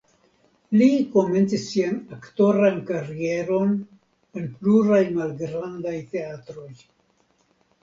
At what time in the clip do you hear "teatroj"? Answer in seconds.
6.17-6.69